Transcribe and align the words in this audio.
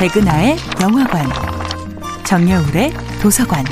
백은하의 0.00 0.56
영화관, 0.80 1.26
정여울의 2.24 2.90
도서관. 3.20 3.62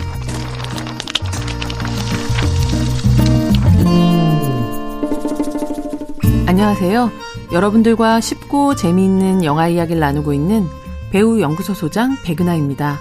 안녕하세요. 6.46 7.10
여러분들과 7.50 8.20
쉽고 8.20 8.74
재미있는 8.74 9.42
영화 9.42 9.68
이야기를 9.68 9.98
나누고 9.98 10.34
있는 10.34 10.66
배우 11.10 11.40
연구소 11.40 11.72
소장 11.72 12.14
백은하입니다. 12.22 12.98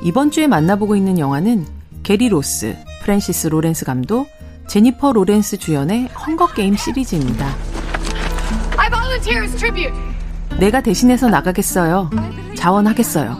이번 0.00 0.30
주에 0.30 0.46
만나보고 0.46 0.96
있는 0.96 1.18
영화는 1.18 1.66
게리 2.02 2.30
로스, 2.30 2.78
프랜시스 3.02 3.48
로렌스 3.48 3.84
감독, 3.84 4.26
제니퍼 4.68 5.12
로렌스 5.12 5.58
주연의 5.58 6.08
헝거 6.26 6.54
게임 6.54 6.76
시리즈입니다. 6.76 7.54
내가 10.58 10.80
대신해서 10.80 11.28
나가겠어요. 11.28 12.10
자원하겠어요. 12.54 13.36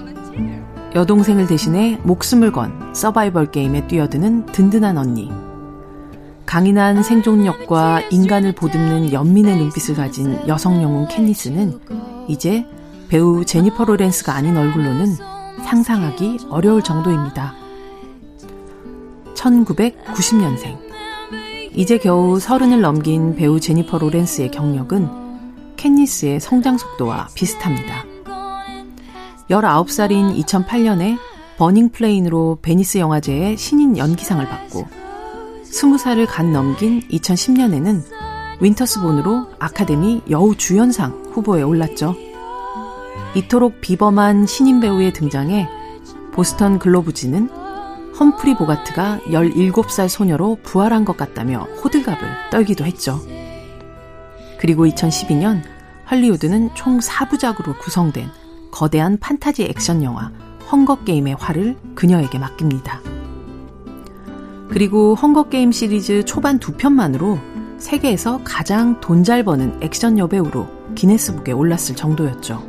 여동생을 0.95 1.47
대신해 1.47 1.99
목숨을 2.03 2.53
건 2.53 2.95
서바이벌 2.95 3.51
게임에 3.51 3.87
뛰어드는 3.87 4.47
든든한 4.47 4.97
언니. 4.99 5.31
강인한 6.47 7.03
생존력과 7.03 8.03
인간을 8.11 8.53
보듬는 8.53 9.13
연민의 9.13 9.57
눈빛을 9.57 9.95
가진 9.95 10.39
여성 10.47 10.83
영웅 10.83 11.09
캔니스는 11.09 11.81
이제 12.29 12.65
배우 13.09 13.45
제니퍼 13.45 13.85
로렌스가 13.85 14.35
아닌 14.35 14.57
얼굴로는 14.57 15.17
상상하기 15.65 16.47
어려울 16.49 16.83
정도입니다. 16.83 17.55
1990년생. 19.35 20.79
이제 21.75 21.99
겨우 21.99 22.41
서른을 22.41 22.81
넘긴 22.81 23.37
배우 23.37 23.61
제니퍼 23.61 23.99
로렌스의 23.99 24.51
경력은 24.51 25.26
캣니스의 25.77 26.41
성장 26.41 26.79
속도와 26.79 27.29
비슷합니다. 27.35 28.05
19살인 29.49 30.37
2008년에 30.45 31.19
버닝 31.57 31.91
플레인으로 31.91 32.59
베니스 32.61 32.99
영화제의 32.99 33.57
신인 33.57 33.97
연기상을 33.97 34.45
받고 34.47 34.87
20살을 35.65 36.27
갓 36.29 36.53
넘긴 36.53 37.01
2010년에는 37.09 38.03
윈터스본으로 38.61 39.49
아카데미 39.59 40.23
여우 40.31 40.57
주연상 40.57 41.13
후보에 41.33 41.63
올랐죠. 41.63 42.15
이토록 43.35 43.81
비범한 43.81 44.47
신인 44.47 44.81
배우의 44.81 45.13
등장에 45.13 45.69
보스턴 46.33 46.79
글로브지는 46.79 47.51
험프리 48.19 48.57
보가트가 48.57 49.21
17살 49.27 50.09
소녀로 50.09 50.59
부활한 50.63 51.05
것 51.05 51.17
같다며 51.17 51.69
호들갑을 51.85 52.51
떨기도 52.51 52.85
했죠. 52.87 53.21
그리고 54.59 54.87
2012년 54.87 55.63
할리우드는 56.05 56.71
총 56.75 56.99
4부작으로 56.99 57.79
구성된 57.79 58.29
거대한 58.71 59.19
판타지 59.19 59.65
액션 59.65 60.03
영화 60.03 60.31
헝거게임의 60.71 61.37
활을 61.39 61.77
그녀에게 61.95 62.39
맡깁니다. 62.39 63.01
그리고 64.69 65.15
헝거게임 65.15 65.73
시리즈 65.73 66.25
초반 66.25 66.59
두 66.59 66.73
편만으로 66.73 67.39
세계에서 67.79 68.41
가장 68.45 69.01
돈 69.01 69.23
잘 69.23 69.45
버는 69.45 69.79
액션 69.83 70.19
여배우로 70.19 70.67
기네스북에 70.95 71.53
올랐을 71.53 71.95
정도였죠. 71.95 72.63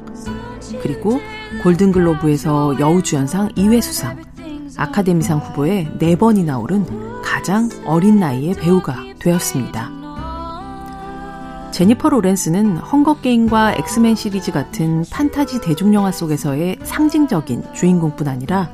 그리고 0.81 1.19
골든글로브에서 1.63 2.79
여우주연상 2.79 3.49
2회 3.49 3.81
수상, 3.81 4.21
아카데미상 4.75 5.39
후보에 5.39 5.91
4번이나 5.99 6.61
오른 6.61 6.85
가장 7.21 7.69
어린 7.85 8.19
나이의 8.19 8.55
배우가 8.55 8.95
되었습니다. 9.19 9.86
제니퍼 11.77 12.09
로렌스는 12.09 12.77
헝거게임과 12.77 13.75
엑스맨 13.75 14.15
시리즈 14.15 14.51
같은 14.51 15.05
판타지 15.11 15.61
대중영화 15.61 16.11
속에서의 16.11 16.79
상징적인 16.81 17.71
주인공뿐 17.75 18.27
아니라 18.27 18.71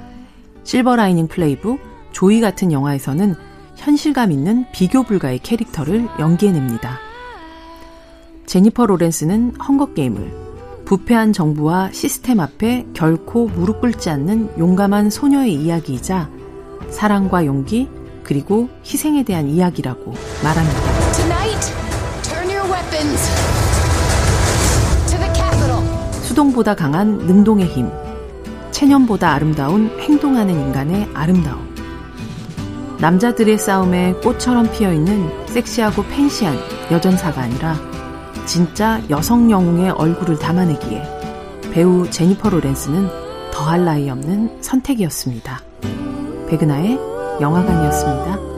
실버라이닝 0.64 1.28
플레이북, 1.28 1.82
조이 2.14 2.40
같은 2.40 2.72
영화에서는 2.72 3.36
현실감 3.76 4.32
있는 4.32 4.66
비교 4.72 5.04
불가의 5.04 5.40
캐릭터를 5.40 6.08
연기해냅니다. 6.18 6.98
제니퍼 8.46 8.86
로렌스는 8.86 9.56
헝거게임을 9.58 10.86
부패한 10.86 11.34
정부와 11.34 11.92
시스템 11.92 12.40
앞에 12.40 12.86
결코 12.94 13.48
무릎 13.48 13.82
꿇지 13.82 14.12
않는 14.12 14.58
용감한 14.58 15.10
소녀의 15.10 15.56
이야기이자 15.56 16.30
사랑과 16.90 17.46
용기 17.46 17.90
그리고 18.24 18.70
희생에 18.86 19.24
대한 19.24 19.50
이야기라고 19.50 20.14
말합니다. 20.42 21.93
수동보다 26.24 26.76
강한 26.76 27.20
능동의 27.20 27.68
힘, 27.68 27.90
체념보다 28.72 29.32
아름다운 29.34 29.90
행동하는 30.00 30.54
인간의 30.54 31.10
아름다움. 31.14 31.74
남자들의 33.00 33.58
싸움에 33.58 34.14
꽃처럼 34.24 34.72
피어있는 34.72 35.48
섹시하고 35.48 36.04
팬시한 36.04 36.58
여전사가 36.92 37.42
아니라 37.42 37.76
진짜 38.46 39.02
여성 39.10 39.52
영웅의 39.52 39.92
얼굴을 39.92 40.40
담아내기에 40.40 41.04
배우 41.72 42.10
제니퍼 42.10 42.50
로렌스는 42.50 43.10
더할 43.52 43.86
나위 43.86 44.10
없는 44.10 44.62
선택이었습니다. 44.62 45.62
백은하의 46.50 47.00
영화관이었습니다. 47.42 48.53